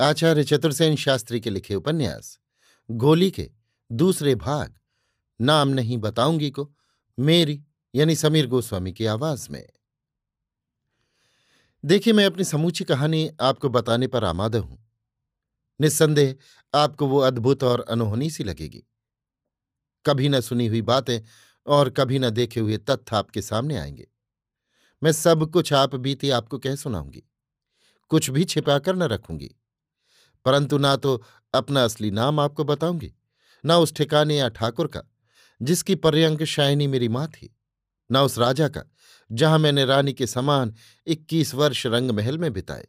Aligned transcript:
आचार्य 0.00 0.44
चतुर्सेन 0.44 0.96
शास्त्री 0.96 1.40
के 1.40 1.50
लिखे 1.50 1.74
उपन्यास, 1.74 2.38
गोली 2.90 3.30
के 3.30 3.50
दूसरे 3.92 4.34
भाग, 4.34 4.74
नाम 5.40 5.68
नहीं 5.68 5.98
बताऊँगी 5.98 6.50
को, 6.50 6.74
मेरी 7.18 7.64
यानी 7.94 8.16
समीर 8.16 8.46
गोस्वामी 8.46 8.92
की 8.92 9.06
आवाज़ 9.06 9.48
में। 9.50 9.68
देखिए, 11.84 12.12
मैं 12.12 12.26
अपनी 12.26 12.44
समूची 12.44 12.84
कहानी 12.84 13.30
आपको 13.40 13.68
बताने 13.68 14.06
पर 14.06 14.24
आमादा 14.24 14.58
हूँ। 14.58 14.90
निस्संदेह 15.80 16.36
आपको 16.74 17.06
वो 17.06 17.18
अद्भुत 17.18 17.64
और 17.64 17.80
अनोहनी 17.80 18.30
सी 18.30 18.44
लगेगी। 18.44 18.84
कभी 20.06 20.28
न 20.28 20.40
सुनी 20.40 20.66
हुई 20.66 20.82
बातें 20.82 21.20
और 21.66 21.90
कभी 21.90 22.18
न 22.18 22.30
देखे 22.30 22.60
हुए 22.60 22.78
तथ्य 22.78 23.16
आपके 23.16 23.42
सामने 23.42 23.76
आएँगे। 23.76 24.08
मैं 25.02 25.12
सब 25.12 25.50
कुछ 25.50 25.72
आप 25.72 25.94
बीती 25.94 26.30
आपको 26.30 26.58
कह 26.58 26.76
सुनाऊँगी। 26.76 27.22
कुछ 28.08 28.30
भी 28.30 28.44
छिपाकर 28.44 28.96
न 28.96 29.02
रखूँगी। 29.02 29.54
परंतु 30.48 30.78
ना 30.78 30.94
तो 30.96 31.22
अपना 31.54 31.82
असली 31.84 32.10
नाम 32.10 32.38
आपको 32.40 32.64
बताऊँगी, 32.64 33.12
ना 33.64 33.76
उस 33.78 33.94
ठिकाने 33.94 34.36
या 34.36 34.48
ठाकुर 34.48 34.86
का, 34.86 35.02
जिसकी 35.60 35.94
पर्यंक 35.94 36.42
शायनी 36.42 36.86
मेरी 36.86 37.08
माँ 37.08 37.26
थी, 37.26 37.54
ना 38.10 38.22
उस 38.22 38.38
राजा 38.38 38.68
का, 38.68 38.82
जहाँ 39.30 39.58
मैंने 39.58 39.84
रानी 39.84 40.12
के 40.12 40.26
समान 40.26 40.74
इक्कीस 41.06 41.54
वर्ष 41.54 41.86
रंग 41.86 42.10
महल 42.10 42.38
में 42.38 42.52
बिताए। 42.52 42.86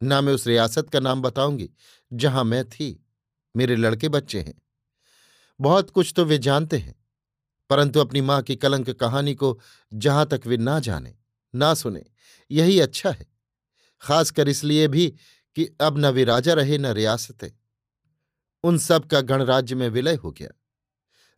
ना 0.00 0.20
मैं 0.20 0.32
उस 0.32 0.46
रियासत 0.46 0.88
का 0.90 1.00
नाम 1.00 1.22
बताऊँगी, 1.22 1.68
जहाँ 2.12 2.44
मैं 2.44 2.64
थी, 2.64 3.04
मेरे 3.54 3.76
लड़के 3.76 4.08
बच्चे 4.08 4.40
हैं। 4.40 4.54
बहुत 5.60 5.90
कुछ 5.90 6.12
तो 6.16 6.24
वे 6.24 6.38
जानते 6.38 6.78
हैं, 6.78 6.94
परंतु 7.70 8.00
अपनी 8.00 8.20
माँ 8.20 8.40
की 8.42 8.56
कलंक 8.56 8.90
कहानी 8.90 9.34
को 9.34 9.58
जहाँ 9.92 10.26
तक 10.26 10.46
वे 10.46 10.56
ना 10.56 10.78
जाने, 10.80 11.14
ना 11.54 11.74
सुने, 11.74 12.04
यही 12.50 12.80
अच्छा 12.80 13.10
है। 13.10 13.26
खासकर 14.02 14.48
इसलिए 14.48 14.88
भी 14.88 15.12
कि 15.54 15.76
अब 15.80 15.98
न 15.98 16.06
वे 16.06 16.24
राजा 16.24 16.52
रहे, 16.52 16.78
न 16.78 16.86
रियासतें। 16.86 17.48
उन 18.64 18.78
सब 18.78 19.06
का 19.06 19.20
गणराज्य 19.20 19.74
में 19.74 19.88
विलय 19.88 20.14
हो 20.14 20.32
गया। 20.32 20.48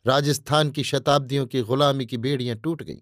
राजस्थान 0.07 0.69
की 0.69 0.83
शताब्दियों 0.83 1.45
की 1.45 1.61
गुलामी 1.61 2.05
की 2.05 2.17
बेड़ियाँ 2.17 2.57
टूट 2.57 2.83
गईं। 2.83 2.97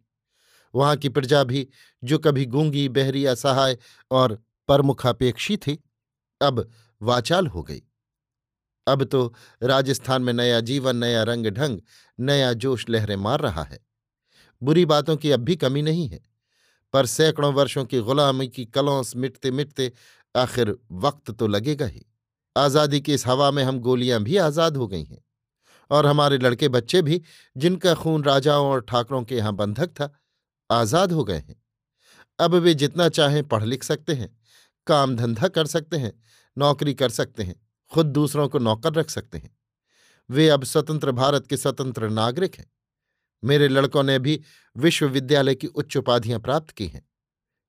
वहाँ 0.75 0.95
की 0.97 1.09
प्रजा 1.09 1.43
भी, 1.43 1.67
जो 2.03 2.19
कभी 2.19 2.45
गूँगी 2.45 2.89
बहरी 2.89 3.25
असहाय 3.25 3.77
और 4.11 4.43
परमुखापेक्षी 4.67 5.57
थी, 5.57 5.83
अब 6.41 6.71
वाचाल 7.01 7.47
हो 7.47 7.63
गई। 7.63 7.81
अब 8.87 9.03
तो 9.03 9.33
राजस्थान 9.63 10.21
में 10.21 10.33
नया 10.33 10.59
जीवन, 10.59 10.95
नया 10.95 11.23
रंग 11.23 11.45
ढंग, 11.45 11.81
नया 12.19 12.53
जोश 12.53 12.89
लहरें 12.89 13.15
मार 13.15 13.39
रहा 13.39 13.63
है। 13.63 13.79
बुरी 14.63 14.85
बातों 14.85 15.17
की 15.17 15.31
अब 15.31 15.39
भी 15.39 15.55
कमी 15.55 15.81
नहीं 15.81 16.07
है। 16.07 16.31
पर 16.93 17.05
सैकड़ों 17.05 17.53
वर्षों 17.53 17.85
की 17.85 17.99
गुलामी 17.99 18.47
की 18.47 18.65
कलौंस 18.65 19.15
मिटते 19.15 19.51
मिटते 19.51 19.91
आखिर 20.35 20.75
वक्त 20.91 21.31
तो 21.31 21.47
लगेगा 21.47 21.85
ही। 21.85 22.05
आज़ादी 22.55 23.01
की 23.01 23.13
इस 23.13 23.27
हवा 23.27 23.51
में 23.51 23.63
हम 23.63 23.79
गोलियाँ 23.79 24.19
भी 24.23 24.37
आज़ाद 24.37 24.77
हो 24.77 24.87
गई 24.87 25.03
हैं। 25.03 25.23
और 25.91 26.05
हमारे 26.05 26.37
लड़के 26.37 26.67
बच्चे 26.69 27.01
भी, 27.01 27.21
जिनका 27.55 27.93
खून 27.93 28.23
राजाओं 28.23 28.67
और 28.67 28.81
ठाकरों 28.81 29.23
के 29.23 29.35
यहाँ 29.35 29.53
बंधक 29.55 29.89
था, 29.89 30.11
आज़ाद 30.69 31.11
हो 31.11 31.23
गए 31.23 31.37
हैं। 31.37 31.55
अब 32.39 32.55
वे 32.55 32.73
जितना 32.73 33.09
चाहें 33.09 33.43
पढ़ 33.47 33.63
लिख 33.63 33.83
सकते 33.83 34.13
हैं, 34.13 34.37
काम 34.87 35.15
धंधा 35.15 35.47
कर 35.47 35.65
सकते 35.65 35.97
हैं, 35.97 36.13
नौकरी 36.57 36.93
कर 36.93 37.09
सकते 37.09 37.43
हैं, 37.43 37.55
खुद 37.91 38.05
दूसरों 38.05 38.47
को 38.49 38.59
नौकर 38.59 38.93
रख 38.93 39.09
सकते 39.09 39.37
हैं। 39.37 39.57
वे 40.29 40.47
अब 40.49 40.63
स्वतंत्र 40.63 41.11
भारत 41.11 41.47
के 41.47 41.57
स्वतंत्र 41.57 42.09
नागरिक 42.09 42.55
हैं। 42.55 42.71
मेरे 43.43 43.67
लड़कों 43.67 44.03
ने 44.03 44.17
भी 44.19 44.39
विश्वविद्यालय 44.75 45.55
की 45.55 45.67
उच्च 45.67 45.97
उपाधियाँ 45.97 46.39
प्राप्त 46.39 46.71
की 46.71 46.87
हैं। 46.87 47.09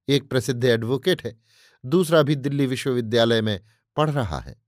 एक 0.08 0.28
प्रसिद्ध 0.28 0.64
एडवोकेट 0.64 1.24
है 1.24 1.36
दूसरा 1.84 2.22
भी 2.22 2.36
दिल्ली 2.36 2.66
विश्वविद्यालय 2.66 3.42
में 3.42 3.60
पढ़ 3.96 4.10
रहा 4.10 4.38
है। 4.38 4.62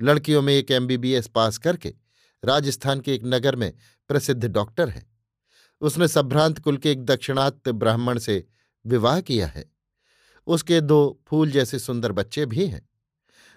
लड़कियों 0.00 0.42
में 0.42 0.54
एक 0.54 0.70
एमबीबीएस 0.70 1.28
पास 1.28 1.58
करके 1.58 1.94
राजस्थान 2.44 3.00
के 3.00 3.14
एक 3.14 3.22
नगर 3.24 3.56
में 3.56 3.72
प्रसिद्ध 4.08 4.48
डॉक्टर 4.48 4.88
है। 4.88 5.10
उसने 5.80 6.08
सभ्रांत 6.08 6.58
कुल 6.58 6.76
के 6.76 6.92
एक 6.92 7.04
दक्षिणात्य 7.04 7.72
ब्राह्मण 7.72 8.18
से 8.18 8.46
विवाह 8.86 9.20
किया 9.20 9.46
है। 9.46 9.72
उसके 10.46 10.80
दो 10.80 11.20
फूल 11.26 11.50
जैसे 11.50 11.78
सुंदर 11.78 12.12
बच्चे 12.12 12.46
भी 12.46 12.66
हैं। 12.66 12.88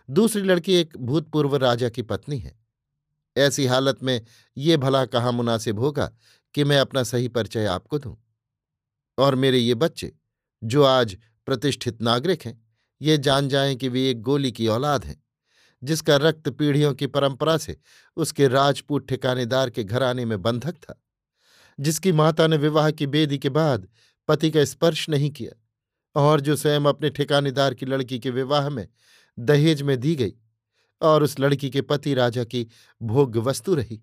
दूसरी 0.09 0.41
लड़की 0.41 0.73
एक 0.73 0.97
भूतपूर्व 0.97 1.55
राजा 1.55 1.89
की 1.89 2.01
पत्नी 2.01 2.37
है। 2.37 2.59
ऐसी 3.37 3.65
हालत 3.65 4.03
में 4.03 4.25
ये 4.57 4.77
भला 4.77 5.05
कहाँ 5.05 5.31
मुनासिब 5.31 5.79
होगा 5.79 6.13
कि 6.53 6.63
मैं 6.63 6.79
अपना 6.79 7.03
सही 7.03 7.27
परिचय 7.27 7.65
आपको 7.65 7.99
दूँ? 7.99 8.23
और 9.17 9.35
मेरे 9.35 9.57
ये 9.57 9.73
बच्चे, 9.73 10.15
जो 10.63 10.83
आज 10.83 11.17
प्रतिष्ठित 11.45 12.01
नागरिक 12.01 12.41
हैं 12.41 12.62
ये 13.03 13.17
जान 13.17 13.47
जाएँ 13.49 13.75
कि 13.75 13.87
वे 13.89 14.09
एक 14.09 14.21
गोली 14.21 14.51
की 14.51 14.67
औलाद 14.67 15.05
हैं। 15.05 15.21
जिसका 15.81 16.15
रक्त 16.15 16.49
पीढ़ियों 16.49 16.93
की 16.93 17.07
परंपरा 17.07 17.57
से 17.57 17.77
उसके 18.17 18.47
राजपूत 18.47 19.07
ठिकानेदार 19.07 19.69
के 19.69 19.83
घराने 19.83 20.25
में 20.25 20.41
बंधक 20.41 20.75
था, 20.75 21.01
जिसकी 21.79 22.11
माता 22.11 22.47
ने 22.47 22.57
विवाह 22.57 22.89
की 22.91 23.07
बेदी 23.07 23.37
के 23.37 23.49
बाद 23.49 23.87
पति 24.27 24.51
का 24.51 24.63
स्पर्श 24.65 25.09
नहीं 25.09 25.29
किया 25.31 26.21
और 26.21 26.41
जो 26.41 26.55
स्वयं 26.55 26.85
अपने 26.85 27.09
ठिकानेदार 27.09 27.73
की 27.73 27.85
लड़की 27.85 28.19
के 28.19 28.29
विवाह 28.29 28.69
में 28.69 28.87
दहेज 29.37 29.81
में 29.81 29.99
दी 29.99 30.15
गई 30.15 30.33
और 31.01 31.23
उस 31.23 31.39
लड़की 31.39 31.69
के 31.69 31.81
पति 31.81 32.13
राजा 32.13 32.43
की 32.43 32.67
भोग 33.01 33.37
वस्तु 33.37 33.75
रही। 33.75 34.01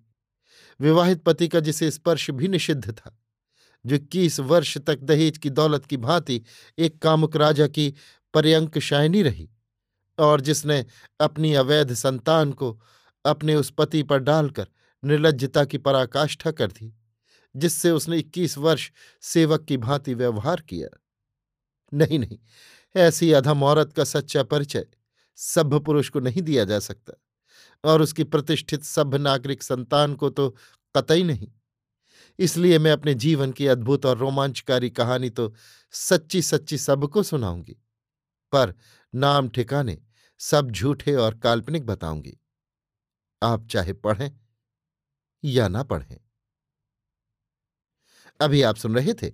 विवाहित 0.79 1.23
पति 1.23 1.47
का 1.47 1.59
जिसे 1.59 1.91
स्पर्श 1.91 2.29
भी 2.31 2.47
निषिद्ध 2.47 2.91
था, 2.91 3.17
जो 3.85 3.95
इक्कीस 3.95 4.39
वर्ष 4.39 4.77
तक 4.77 4.99
दहेज 4.99 5.37
की 5.37 5.49
दौलत 5.49 5.85
की 5.85 5.97
भांति 5.97 6.41
एक 6.77 6.97
कामुक 6.99 7.35
राजा 7.35 7.67
की 7.67 7.93
पर्यंक 8.33 8.77
शायनी 8.79 9.21
रही 9.23 9.49
और 10.17 10.41
जिसने 10.41 10.85
अपनी 11.19 11.53
अवैध 11.53 11.93
संतान 11.93 12.51
को 12.51 12.79
अपने 13.25 13.55
उस 13.55 13.71
पति 13.71 14.03
पर 14.03 14.19
डालकर 14.19 14.67
निर्लजता 15.03 15.65
की 15.65 15.77
पराकाष्ठा 15.77 16.51
कर 16.51 16.67
दी, 16.67 16.93
जिससे 17.55 17.91
उसने 17.91 18.17
इक्कीस 18.19 18.57
वर्ष 18.57 18.91
सेवक 19.21 19.65
की 19.65 19.77
भांति 19.77 20.13
व्यवहार 20.13 20.61
किया। 20.61 20.87
नहीं 21.93 22.19
नहीं, 22.19 22.37
ऐसी 22.95 23.31
अधम 23.31 23.63
औरत 23.63 23.93
का 23.93 24.03
सच्चा 24.03 24.43
परिचय 24.43 24.85
सभ्य 25.37 25.79
पुरुष 25.79 26.09
को 26.09 26.19
नहीं 26.19 26.41
दिया 26.41 26.65
जा 26.65 26.79
सकता 26.79 27.13
और 27.83 28.01
उसकी 28.01 28.23
प्रतिष्ठित 28.23 28.83
सभ्य 28.83 29.17
नागरिक 29.17 29.63
संतान 29.63 30.13
को 30.15 30.29
तो 30.29 30.49
कतई 30.95 31.23
नहीं। 31.23 31.47
इसलिए 32.39 32.79
मैं 32.79 32.91
अपने 32.91 33.13
जीवन 33.15 33.51
की 33.51 33.67
अद्भुत 33.67 34.05
और 34.05 34.17
रोमांचकारी 34.17 34.89
कहानी 34.89 35.29
तो 35.29 35.53
सच्ची 35.93 36.41
सच्ची 36.41 36.77
सबको 36.77 37.23
सुनाऊँगी। 37.23 37.80
पर 38.51 38.73
नाम 39.15 39.49
ठिकाने 39.49 40.01
सब 40.39 40.71
झूठे 40.71 41.15
और 41.15 41.39
काल्पनिक 41.39 41.85
बताऊँगी। 41.85 42.37
आप 43.43 43.67
चाहे 43.67 43.93
पढ़ें 43.93 44.31
या 45.43 45.67
ना 45.67 45.83
पढ़ें। 45.83 46.17
अभी 48.41 48.61
आप 48.61 48.75
सुन 48.75 48.95
रहे 48.95 49.13
थे 49.13 49.31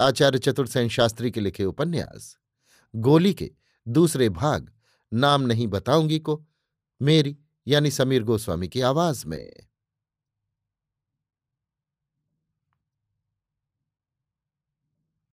आचार्य 0.00 0.38
चतुर्सेन 0.38 0.88
शास्त्री 0.88 1.30
के 1.30 1.40
लिखे 1.40 1.64
उपन्यास। 1.64 2.38
गोली 2.94 3.34
के 3.34 3.50
दूसरे 3.88 4.28
भाग, 4.28 4.72
नाम 5.12 5.42
नहीं 5.42 5.66
बताऊँगी 5.66 6.18
को, 6.18 6.46
मेरी 7.02 7.38
यानी 7.66 7.90
समीर 7.90 8.22
गोस्वामी 8.22 8.68
की 8.68 8.80
आवाज़ 8.80 9.26
में। 9.26 9.67